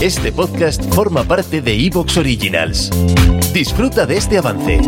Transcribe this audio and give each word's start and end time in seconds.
Este 0.00 0.30
podcast 0.30 0.82
forma 0.94 1.24
parte 1.24 1.60
de 1.60 1.74
Evox 1.86 2.16
Originals. 2.18 2.90
Disfruta 3.52 4.06
de 4.06 4.16
este 4.16 4.38
avance. 4.38 4.80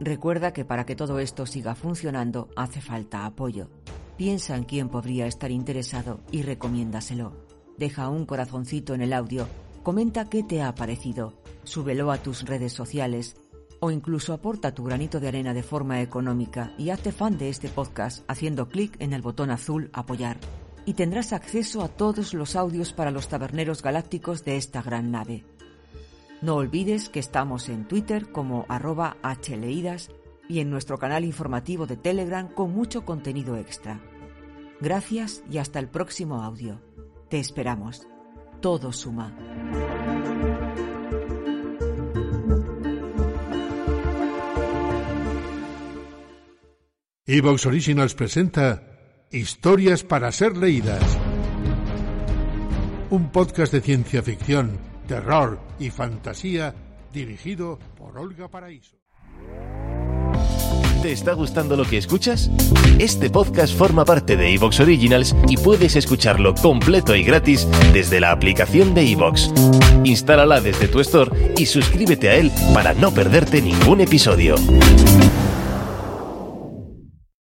Recuerda 0.00 0.52
que 0.52 0.64
para 0.64 0.84
que 0.84 0.96
todo 0.96 1.20
esto 1.20 1.46
siga 1.46 1.76
funcionando 1.76 2.48
hace 2.56 2.80
falta 2.80 3.24
apoyo. 3.24 3.70
Piensa 4.16 4.56
en 4.56 4.64
quién 4.64 4.88
podría 4.88 5.26
estar 5.26 5.52
interesado 5.52 6.20
y 6.32 6.42
recomiéndaselo. 6.42 7.46
Deja 7.78 8.08
un 8.08 8.26
corazoncito 8.26 8.94
en 8.94 9.02
el 9.02 9.12
audio, 9.12 9.46
comenta 9.84 10.28
qué 10.28 10.42
te 10.42 10.60
ha 10.62 10.74
parecido, 10.74 11.34
súbelo 11.62 12.10
a 12.10 12.18
tus 12.18 12.44
redes 12.44 12.72
sociales 12.72 13.36
o 13.80 13.90
incluso 13.90 14.32
aporta 14.32 14.74
tu 14.74 14.84
granito 14.84 15.18
de 15.18 15.28
arena 15.28 15.54
de 15.54 15.62
forma 15.62 16.00
económica 16.00 16.72
y 16.78 16.90
hazte 16.90 17.12
fan 17.12 17.38
de 17.38 17.48
este 17.48 17.68
podcast 17.68 18.24
haciendo 18.28 18.68
clic 18.68 18.94
en 19.00 19.12
el 19.12 19.22
botón 19.22 19.50
azul 19.50 19.90
Apoyar. 19.92 20.38
Y 20.86 20.94
tendrás 20.94 21.32
acceso 21.32 21.82
a 21.82 21.88
todos 21.88 22.34
los 22.34 22.56
audios 22.56 22.92
para 22.92 23.10
los 23.10 23.28
taberneros 23.28 23.82
galácticos 23.82 24.44
de 24.44 24.56
esta 24.56 24.82
gran 24.82 25.10
nave. 25.10 25.44
No 26.42 26.56
olvides 26.56 27.08
que 27.08 27.20
estamos 27.20 27.68
en 27.68 27.86
Twitter 27.86 28.30
como 28.32 28.64
arroba 28.68 29.16
hleidas 29.22 30.10
y 30.48 30.60
en 30.60 30.70
nuestro 30.70 30.98
canal 30.98 31.24
informativo 31.24 31.86
de 31.86 31.96
Telegram 31.96 32.48
con 32.48 32.72
mucho 32.72 33.04
contenido 33.04 33.56
extra. 33.56 34.00
Gracias 34.80 35.44
y 35.50 35.58
hasta 35.58 35.78
el 35.78 35.88
próximo 35.88 36.42
audio. 36.42 36.80
Te 37.28 37.38
esperamos. 37.38 38.08
Todo 38.60 38.92
suma. 38.92 39.36
Evox 47.32 47.64
Originals 47.66 48.14
presenta 48.14 48.82
Historias 49.30 50.02
para 50.02 50.32
ser 50.32 50.56
leídas. 50.56 51.00
Un 53.10 53.30
podcast 53.30 53.72
de 53.72 53.80
ciencia 53.80 54.20
ficción, 54.20 54.76
terror 55.06 55.60
y 55.78 55.90
fantasía 55.90 56.74
dirigido 57.12 57.78
por 57.96 58.18
Olga 58.18 58.48
Paraíso. 58.48 58.96
¿Te 61.02 61.12
está 61.12 61.34
gustando 61.34 61.76
lo 61.76 61.84
que 61.84 61.98
escuchas? 61.98 62.50
Este 62.98 63.30
podcast 63.30 63.78
forma 63.78 64.04
parte 64.04 64.36
de 64.36 64.52
Evox 64.52 64.80
Originals 64.80 65.36
y 65.48 65.56
puedes 65.56 65.94
escucharlo 65.94 66.56
completo 66.56 67.14
y 67.14 67.22
gratis 67.22 67.68
desde 67.92 68.18
la 68.18 68.32
aplicación 68.32 68.92
de 68.92 69.08
Evox. 69.08 69.52
Instálala 70.02 70.60
desde 70.60 70.88
tu 70.88 70.98
store 70.98 71.54
y 71.56 71.66
suscríbete 71.66 72.28
a 72.28 72.34
él 72.34 72.50
para 72.74 72.92
no 72.92 73.14
perderte 73.14 73.62
ningún 73.62 74.00
episodio. 74.00 74.56